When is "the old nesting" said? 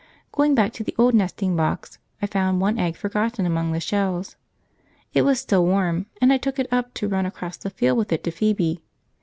0.83-1.55